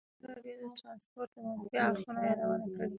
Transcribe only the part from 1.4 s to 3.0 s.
منفي اړخونو یادونه کړې.